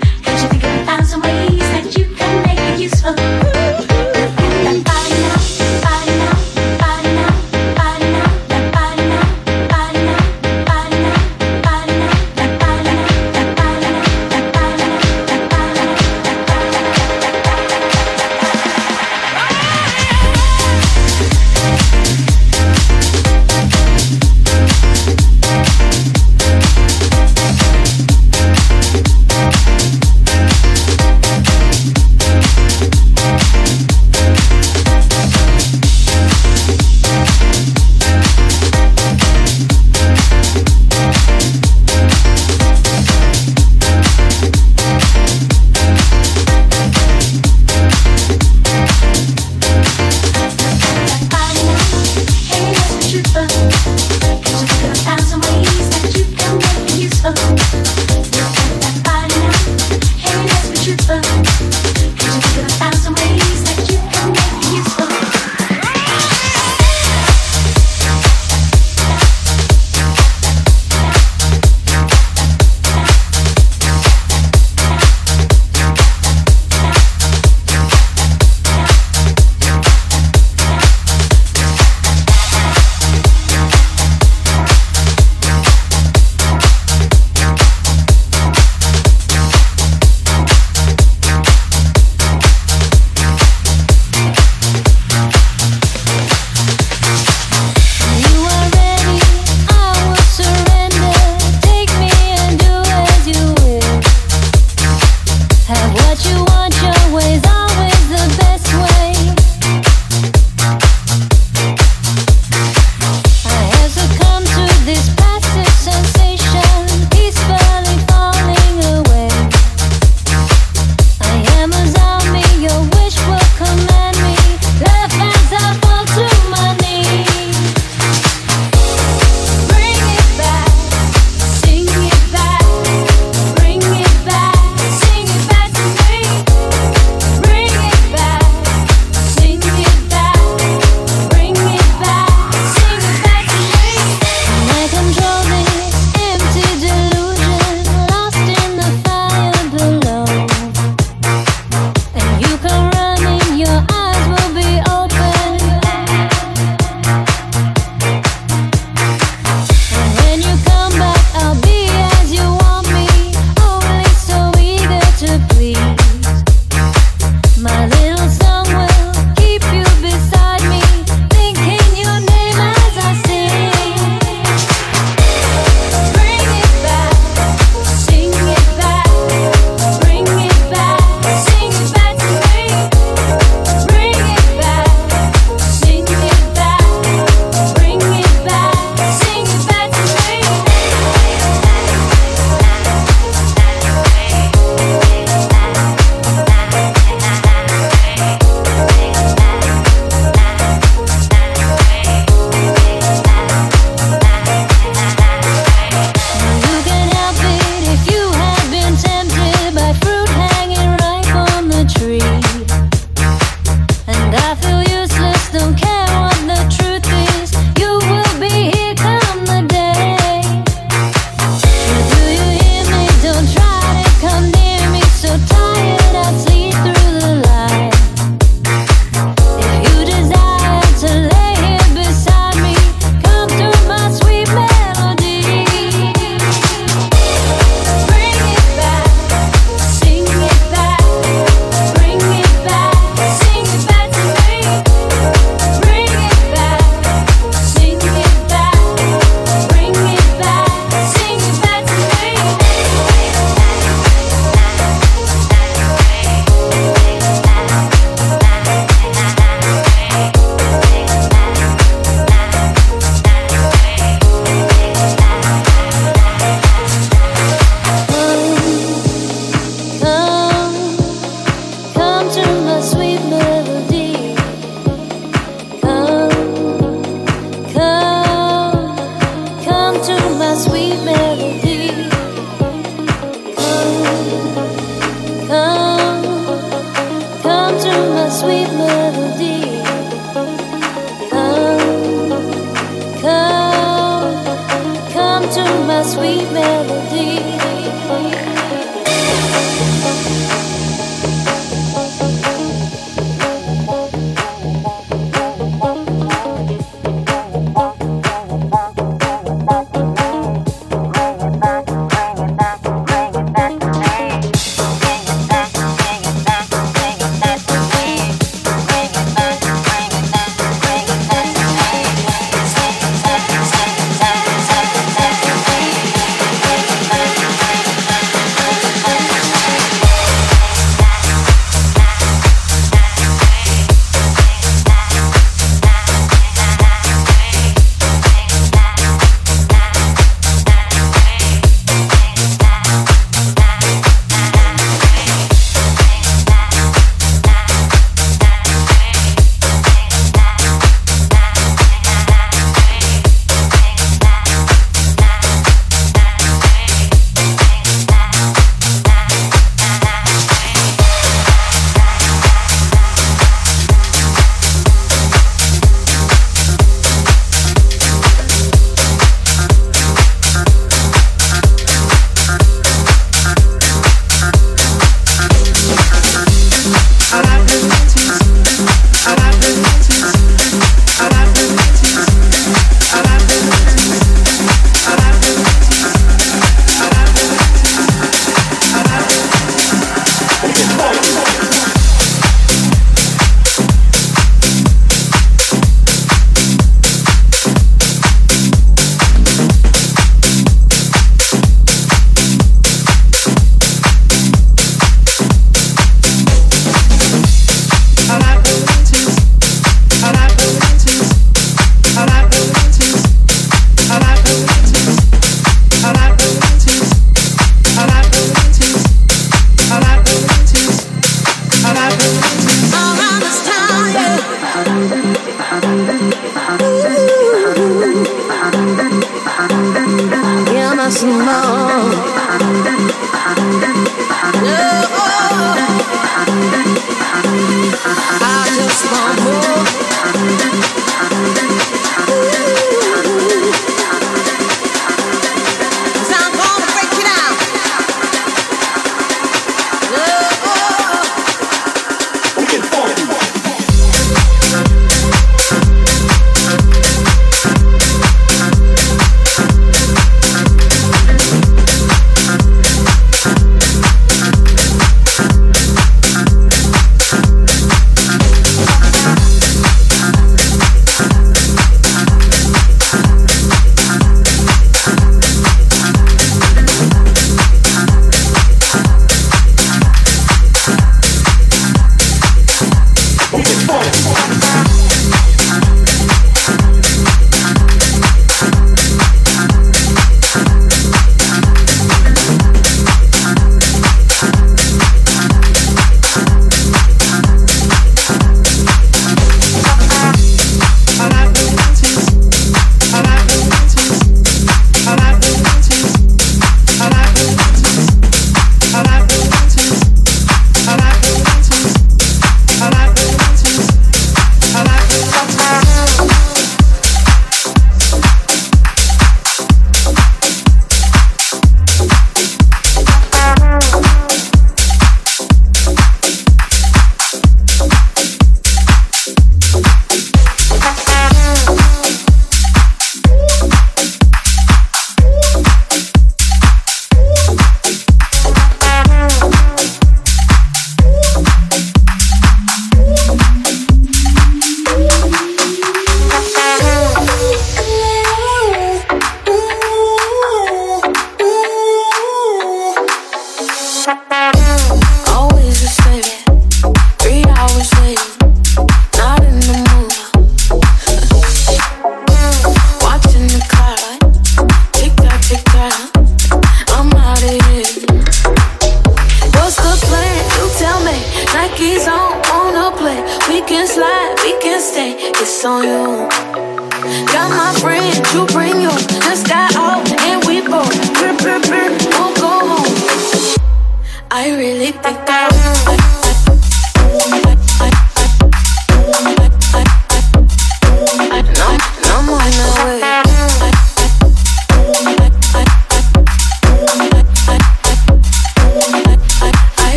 sweet 0.00 1.18
melody. 1.18 1.51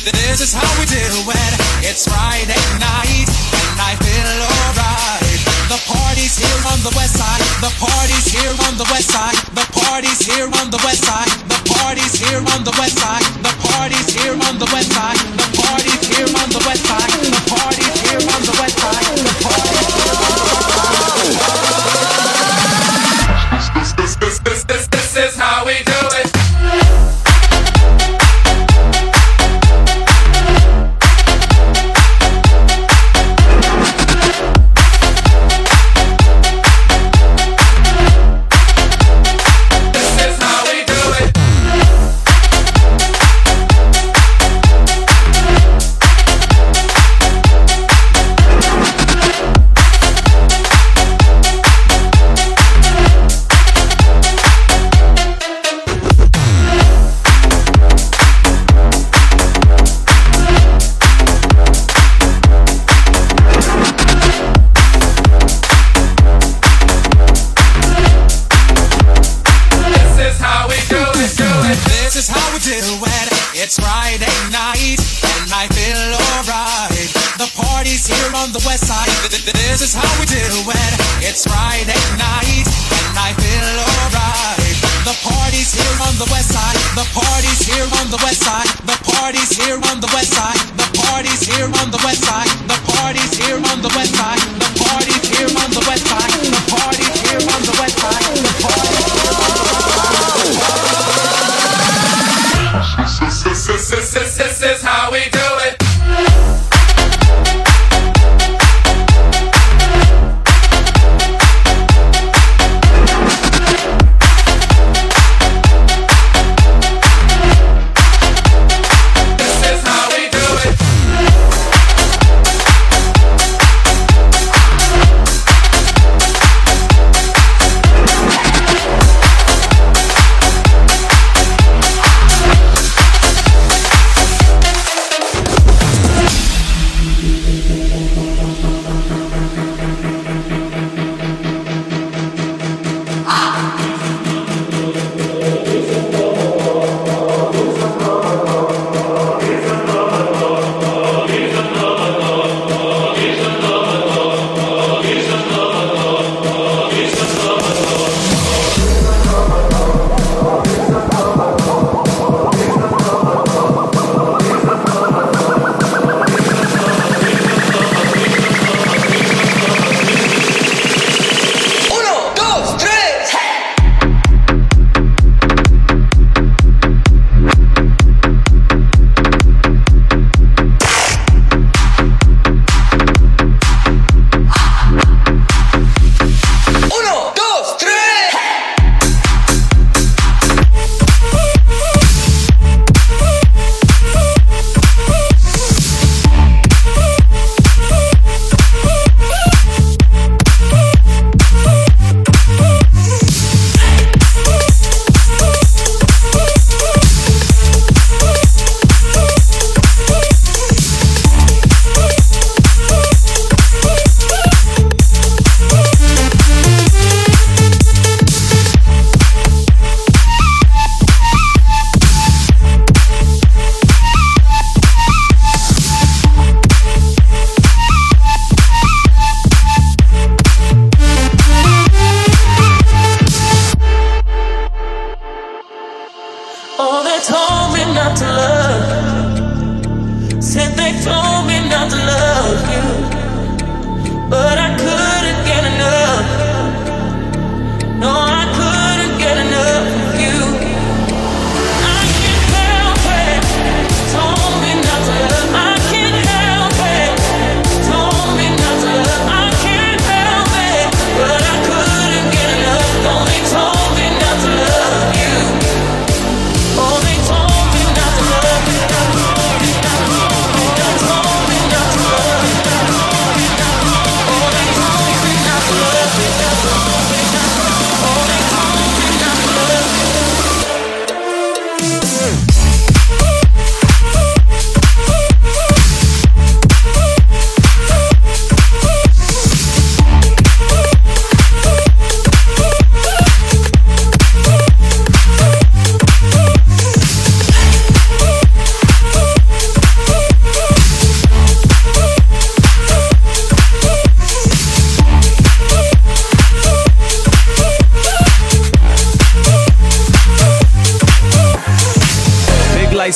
This 0.00 0.40
is 0.40 0.54
how 0.56 0.64
we 0.80 0.88
do 0.88 0.96
it. 0.96 1.52
It's 1.84 2.08
Friday 2.08 2.56
night, 2.80 3.28
and 3.28 3.76
I 3.76 3.92
feel 4.00 4.32
alright. 4.48 5.36
The 5.68 5.76
party's 5.84 6.40
here 6.40 6.60
on 6.72 6.80
the 6.80 6.88
west 6.96 7.20
side. 7.20 7.44
The 7.60 7.68
party's 7.76 8.24
here 8.32 8.56
on 8.64 8.80
the 8.80 8.88
west 8.88 9.12
side. 9.12 9.36
The 9.52 9.66
party's 9.76 10.24
here 10.24 10.48
on 10.48 10.72
the 10.72 10.80
west 10.88 11.04
side. 11.04 11.28
The 11.52 11.60
party's 11.68 12.16
here 12.16 12.40
on 12.40 12.64
the 12.64 12.72
west 12.80 12.96
side. 12.96 13.28
The 13.44 13.52
party's 13.60 14.08
here 14.08 14.32
on 14.32 14.56
the 14.56 14.68
west 14.72 14.88
side. 14.88 15.20
The 15.36 15.46
party's 15.68 16.02
here 16.08 16.32
on 16.32 16.48
the 16.48 16.62
west 16.64 16.82
side. 16.88 17.12
The 17.20 17.42
party's 17.52 17.89
This 79.80 79.96
is 79.96 79.96
how 79.96 80.20
we 80.20 80.26
do 80.26 80.36
it. 80.36 80.94
It's 81.24 81.48
Friday 81.48 81.96
night 82.20 82.68
and 82.68 83.16
I 83.16 83.32
feel 83.32 83.64
alright. 83.80 84.76
The 85.08 85.16
party's 85.24 85.72
here 85.72 85.96
on 86.04 86.20
the 86.20 86.28
west 86.28 86.52
side. 86.52 86.76
The 87.00 87.08
party's 87.16 87.64
here 87.64 87.88
on 87.96 88.12
the 88.12 88.20
west 88.20 88.44
side. 88.44 88.68
The 88.84 89.00
party's 89.08 89.56
here 89.56 89.80
on 89.80 90.04
the 90.04 90.10
west 90.12 90.36
side. 90.36 90.60
The 90.76 90.84
party's 91.00 91.40
here 91.48 91.64
on 91.64 91.90
the 91.90 92.00
west 92.04 92.20
side. 92.28 92.49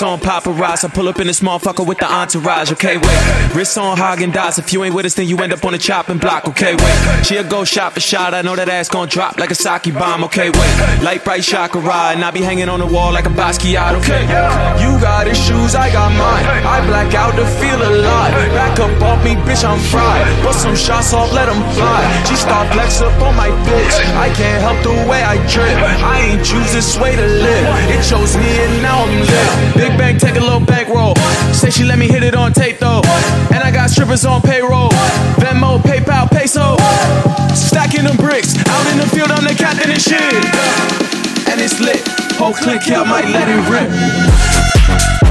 On 0.00 0.18
paparazzi. 0.18 0.86
I 0.86 0.88
pull 0.88 1.08
up 1.08 1.20
in 1.20 1.26
this 1.26 1.40
motherfucker 1.40 1.86
with 1.86 1.98
the 1.98 2.10
entourage. 2.10 2.72
Okay, 2.72 2.96
wait. 2.96 3.54
Wrists 3.54 3.76
on 3.76 3.98
Häagen-Dazs. 3.98 4.58
If 4.58 4.72
you 4.72 4.82
ain't 4.82 4.94
with 4.94 5.04
us, 5.04 5.14
then 5.14 5.28
you 5.28 5.36
end 5.38 5.52
up 5.52 5.62
on 5.62 5.72
the 5.72 5.78
chopping 5.78 6.16
block. 6.16 6.48
Okay, 6.48 6.74
wait. 6.74 7.26
She'll 7.26 7.44
go 7.44 7.64
shot 7.64 7.92
for 7.92 8.00
shot. 8.00 8.32
I 8.32 8.40
know 8.40 8.56
that 8.56 8.70
ass 8.70 8.88
gon' 8.88 9.08
drop 9.08 9.38
like 9.38 9.50
a 9.50 9.54
sake 9.54 9.92
bomb. 9.92 10.24
Okay, 10.24 10.48
wait. 10.48 11.02
Light 11.02 11.22
bright 11.22 11.42
chakra 11.42 11.80
and 11.80 12.24
I 12.24 12.30
be 12.30 12.40
hanging 12.40 12.70
on 12.70 12.80
the 12.80 12.86
wall 12.86 13.12
like 13.12 13.26
a 13.26 13.28
Basquiat. 13.28 13.92
Okay. 14.00 14.22
You 14.80 14.98
got 15.00 15.28
issues, 15.28 15.74
I 15.74 15.92
got 15.92 16.10
mine. 16.16 16.44
I 16.64 16.80
black 16.86 17.12
out 17.12 17.36
to 17.36 17.44
feel 17.60 17.76
alive. 17.76 18.32
Back 18.56 18.80
up 18.80 19.02
off 19.02 19.22
me, 19.22 19.36
bitch, 19.44 19.64
I'm 19.68 19.78
fried. 19.92 20.24
Bust 20.42 20.62
some 20.62 20.76
shots 20.76 21.12
off, 21.12 21.30
let 21.32 21.48
'em 21.48 21.60
fly. 21.76 22.00
She 22.24 22.36
start 22.36 22.72
flex 22.72 23.02
up 23.02 23.20
on 23.20 23.36
my 23.36 23.50
bitch. 23.68 23.94
I 24.16 24.30
can't 24.30 24.62
help 24.62 24.80
the 24.82 24.96
way 25.10 25.22
I 25.22 25.36
drip. 25.52 25.76
I 26.14 26.20
ain't 26.20 26.44
choose 26.44 26.72
this 26.72 26.96
way 26.98 27.16
to 27.16 27.26
live. 27.26 27.64
It 27.90 28.02
chose 28.08 28.36
me 28.36 28.48
and 28.64 28.82
now 28.82 29.04
I'm 29.04 29.20
lit. 29.20 29.89
Bang, 29.96 30.18
take 30.18 30.36
a 30.36 30.40
little 30.40 30.60
bankroll. 30.60 31.14
Say 31.52 31.70
she 31.70 31.84
let 31.84 31.98
me 31.98 32.06
hit 32.06 32.22
it 32.22 32.34
on 32.34 32.52
tape 32.52 32.78
though. 32.78 33.02
And 33.52 33.62
I 33.62 33.70
got 33.72 33.90
strippers 33.90 34.24
on 34.24 34.42
payroll. 34.42 34.90
Venmo, 35.40 35.78
PayPal, 35.78 36.30
peso. 36.30 36.76
Stacking 37.54 38.04
them 38.04 38.16
bricks. 38.16 38.56
Out 38.68 38.86
in 38.92 38.98
the 38.98 39.06
field, 39.06 39.30
I'm 39.30 39.44
the 39.44 39.54
captain 39.54 39.90
and 39.90 40.00
shit. 40.00 40.20
And 41.48 41.60
it's 41.60 41.80
lit. 41.80 42.06
Whole 42.38 42.54
click 42.54 42.82
here, 42.82 43.04
might 43.04 43.28
let 43.28 43.48
it 43.48 43.60
rip. 43.70 45.29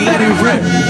Let 0.00 0.20
it 0.20 0.42
rip. 0.42 0.81